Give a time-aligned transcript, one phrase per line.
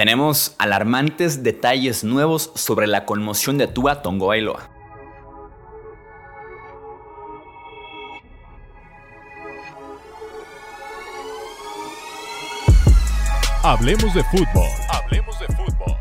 [0.00, 4.70] Tenemos alarmantes detalles nuevos sobre la conmoción de Tua Tongo Bailoa.
[13.62, 14.70] Hablemos de fútbol.
[14.88, 15.96] Hablemos de fútbol.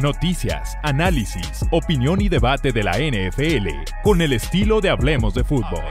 [0.00, 3.66] Noticias, análisis, opinión y debate de la NFL
[4.04, 5.82] con el estilo de Hablemos de fútbol.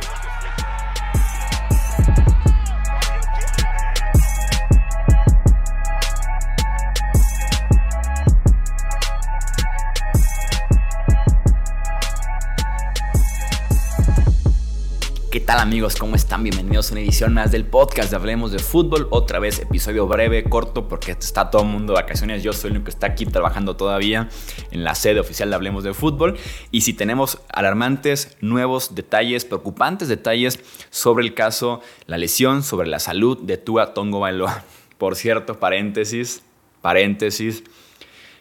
[15.32, 15.96] ¿Qué tal amigos?
[15.96, 16.42] ¿Cómo están?
[16.42, 19.08] Bienvenidos a una edición más del podcast de Hablemos de Fútbol.
[19.12, 22.42] Otra vez episodio breve, corto, porque está todo el mundo de vacaciones.
[22.42, 24.28] Yo soy el que está aquí trabajando todavía
[24.72, 26.40] en la sede oficial de Hablemos de Fútbol.
[26.72, 32.98] Y si tenemos alarmantes, nuevos detalles, preocupantes detalles sobre el caso, la lesión, sobre la
[32.98, 34.64] salud de Tua Tongo Bailoa.
[34.98, 36.42] Por cierto, paréntesis,
[36.82, 37.64] paréntesis.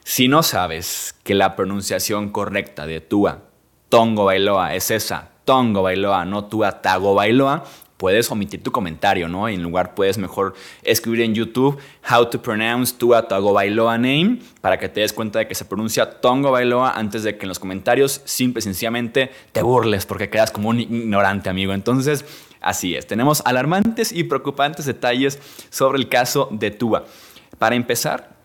[0.04, 3.47] Si no sabes que la pronunciación correcta de Tua
[3.88, 7.64] Tongo Bailoa es esa, Tongo Bailoa, no Tua Tago Bailoa,
[7.98, 9.48] puedes omitir tu comentario, ¿no?
[9.48, 11.78] En lugar puedes mejor escribir en YouTube
[12.10, 15.64] how to pronounce Tua Tago Bailoa name para que te des cuenta de que se
[15.64, 20.30] pronuncia Tongo Bailoa antes de que en los comentarios simple y sencillamente te burles porque
[20.30, 21.72] quedas como un ignorante, amigo.
[21.74, 22.24] Entonces,
[22.60, 23.06] así es.
[23.06, 27.04] Tenemos alarmantes y preocupantes detalles sobre el caso de Tua.
[27.58, 28.36] Para empezar,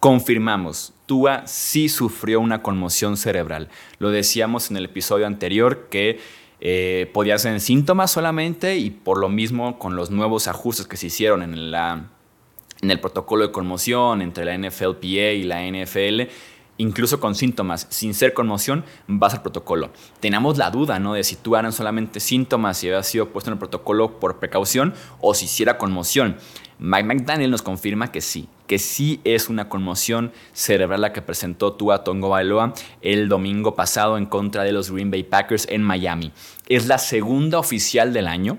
[0.00, 3.70] confirmamos, Tua sí sufrió una conmoción cerebral.
[3.98, 6.20] Lo decíamos en el episodio anterior que
[6.60, 10.98] eh, podía ser en síntomas solamente y por lo mismo con los nuevos ajustes que
[10.98, 16.28] se hicieron en, en el protocolo de conmoción entre la NFLPA y la NFL,
[16.78, 19.90] incluso con síntomas, sin ser conmoción, vas al protocolo.
[20.20, 21.12] Teníamos la duda, ¿no?
[21.12, 24.94] De si tú eran solamente síntomas y había sido puesto en el protocolo por precaución
[25.20, 26.36] o si hiciera conmoción.
[26.78, 31.72] Mike McDaniel nos confirma que sí, que sí es una conmoción cerebral la que presentó
[31.72, 36.32] Tua Tongo Bailoa el domingo pasado en contra de los Green Bay Packers en Miami.
[36.68, 38.58] Es la segunda oficial del año,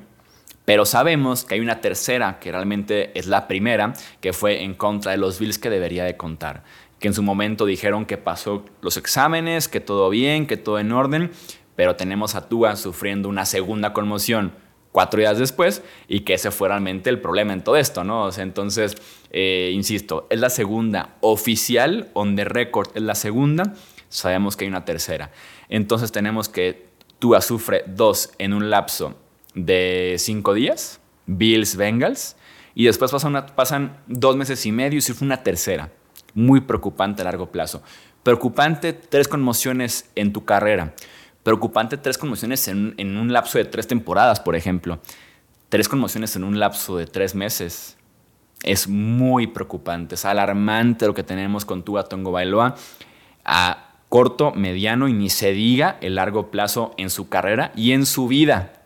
[0.65, 5.13] pero sabemos que hay una tercera que realmente es la primera, que fue en contra
[5.13, 6.63] de los Bills que debería de contar.
[6.99, 10.91] Que en su momento dijeron que pasó los exámenes, que todo bien, que todo en
[10.91, 11.31] orden,
[11.75, 14.51] pero tenemos a Tua sufriendo una segunda conmoción
[14.91, 18.23] cuatro días después y que ese fue realmente el problema en todo esto, ¿no?
[18.23, 18.95] O sea, entonces,
[19.31, 23.73] eh, insisto, es la segunda oficial, on the record es la segunda,
[24.09, 25.31] sabemos que hay una tercera.
[25.69, 26.89] Entonces tenemos que
[27.19, 29.15] Tua sufre dos en un lapso
[29.53, 32.35] de cinco días, Bills, Bengals,
[32.75, 35.91] y después pasan, pasan dos meses y medio y sufre una tercera.
[36.33, 37.81] Muy preocupante a largo plazo.
[38.23, 40.93] Preocupante, tres conmociones en tu carrera
[41.43, 44.99] preocupante tres conmociones en, un lapso de tres temporadas, por ejemplo.
[45.69, 47.97] Tres conmociones en un lapso de tres meses.
[48.63, 52.75] Es muy preocupante, es alarmante lo que tenemos con Tua Tongo Bailoa
[53.45, 58.05] a corto, mediano y ni se diga el largo plazo en su carrera y en
[58.05, 58.83] su vida.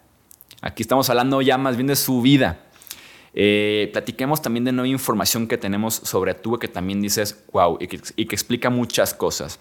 [0.61, 2.59] Aquí estamos hablando ya más bien de su vida.
[3.33, 7.87] Eh, platiquemos también de nueva información que tenemos sobre Tua que también dices, wow, y
[7.87, 9.59] que explica muchas cosas.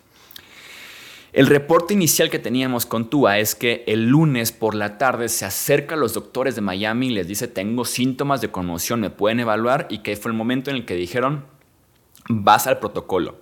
[1.32, 5.46] El reporte inicial que teníamos con Tua es que el lunes por la tarde se
[5.46, 9.40] acerca a los doctores de Miami y les dice tengo síntomas de conmoción, me pueden
[9.40, 11.46] evaluar y que fue el momento en el que dijeron
[12.28, 13.38] vas al protocolo.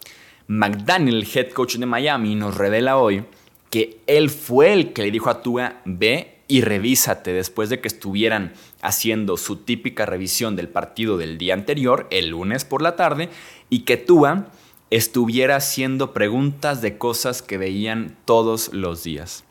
[0.46, 3.24] McDaniel, el head coach de Miami, nos revela hoy
[3.70, 7.88] que él fue el que le dijo a Tua ve y revísate después de que
[7.88, 8.52] estuvieran
[8.82, 13.30] haciendo su típica revisión del partido del día anterior, el lunes por la tarde,
[13.70, 14.48] y que Tua
[14.90, 19.44] estuviera haciendo preguntas de cosas que veían todos los días.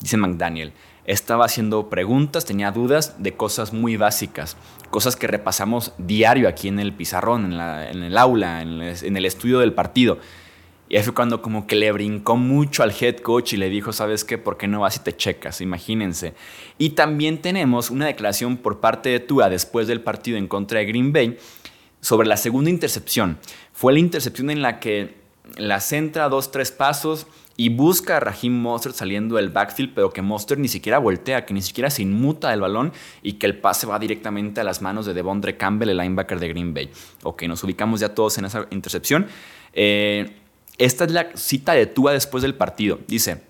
[0.00, 0.74] Dice McDaniel,
[1.06, 4.58] estaba haciendo preguntas, tenía dudas de cosas muy básicas,
[4.90, 9.72] cosas que repasamos diario aquí en el pizarrón, en, el aula, en el, estudio del
[9.72, 10.18] partido.
[10.94, 14.22] Y fue cuando como que le brincó mucho al head coach y le dijo, ¿sabes
[14.22, 14.38] qué?
[14.38, 15.60] ¿Por qué no vas y te checas?
[15.60, 16.34] Imagínense.
[16.78, 20.86] Y también tenemos una declaración por parte de Tua después del partido en contra de
[20.86, 21.36] Green Bay
[22.00, 23.38] sobre la segunda intercepción.
[23.72, 25.16] Fue la intercepción en la que
[25.56, 27.26] la centra dos, tres pasos
[27.56, 31.54] y busca a Raheem Mostert saliendo del backfield, pero que Mostert ni siquiera voltea, que
[31.54, 35.06] ni siquiera se inmuta del balón y que el pase va directamente a las manos
[35.06, 36.88] de Devondre Campbell, el linebacker de Green Bay.
[37.24, 39.26] Ok, nos ubicamos ya todos en esa intercepción.
[39.72, 40.43] Eh,
[40.78, 42.98] esta es la cita de Tua después del partido.
[43.06, 43.42] Dice,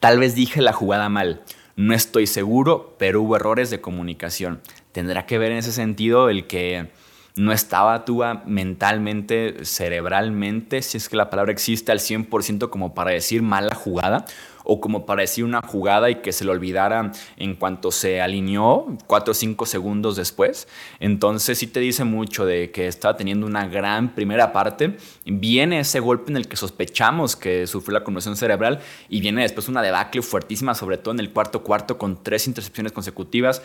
[0.00, 1.42] tal vez dije la jugada mal.
[1.76, 4.60] No estoy seguro, pero hubo errores de comunicación.
[4.92, 6.88] Tendrá que ver en ese sentido el que
[7.36, 13.10] no estaba Tua mentalmente, cerebralmente, si es que la palabra existe al 100% como para
[13.10, 14.24] decir mala jugada,
[14.68, 18.98] o como para decir una jugada y que se le olvidara en cuanto se alineó,
[19.06, 20.66] cuatro o cinco segundos después.
[20.98, 24.96] Entonces sí te dice mucho de que estaba teniendo una gran primera parte.
[25.24, 29.68] Viene ese golpe en el que sospechamos que sufrió la conmoción cerebral y viene después
[29.68, 33.62] una debacle fuertísima, sobre todo en el cuarto cuarto con tres intercepciones consecutivas.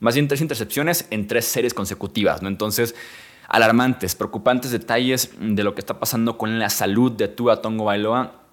[0.00, 2.48] Más bien tres intercepciones en tres series consecutivas, ¿no?
[2.48, 2.94] Entonces
[3.48, 8.43] alarmantes, preocupantes detalles de lo que está pasando con la salud de Tua Tongo Bailoa.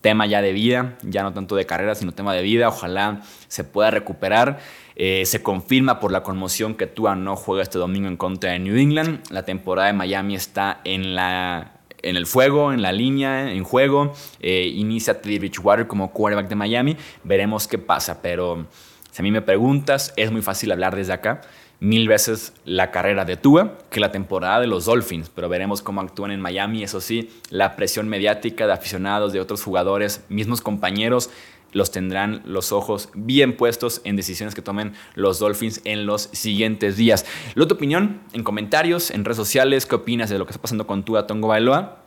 [0.00, 2.68] Tema ya de vida, ya no tanto de carrera, sino tema de vida.
[2.68, 4.58] Ojalá se pueda recuperar.
[4.96, 8.58] Eh, se confirma por la conmoción que Tua no juega este domingo en contra de
[8.58, 9.22] New England.
[9.30, 14.14] La temporada de Miami está en la en el fuego, en la línea, en juego.
[14.40, 16.96] Eh, inicia Teddy Bridgewater como quarterback de Miami.
[17.24, 18.66] Veremos qué pasa, pero
[19.10, 21.42] si a mí me preguntas, es muy fácil hablar desde acá
[21.80, 26.00] mil veces la carrera de Tua que la temporada de los Dolphins, pero veremos cómo
[26.00, 26.82] actúan en Miami.
[26.82, 31.30] Eso sí, la presión mediática de aficionados, de otros jugadores, mismos compañeros,
[31.72, 36.96] los tendrán los ojos bien puestos en decisiones que tomen los Dolphins en los siguientes
[36.96, 37.24] días.
[37.54, 40.86] ¿La tu opinión en comentarios, en redes sociales, qué opinas de lo que está pasando
[40.86, 41.99] con Tua Tongo Bailoa?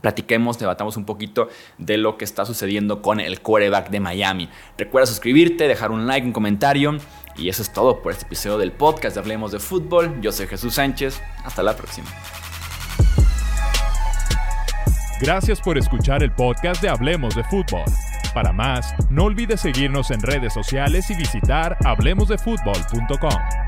[0.00, 1.48] Platiquemos, debatamos un poquito
[1.78, 4.48] de lo que está sucediendo con el quarterback de Miami.
[4.78, 6.96] Recuerda suscribirte, dejar un like, un comentario
[7.36, 10.20] y eso es todo por este episodio del podcast de Hablemos de Fútbol.
[10.20, 11.20] Yo soy Jesús Sánchez.
[11.44, 12.08] Hasta la próxima.
[15.20, 17.84] Gracias por escuchar el podcast de Hablemos de Fútbol.
[18.32, 23.59] Para más, no olvides seguirnos en redes sociales y visitar hablemosdefutbol.com.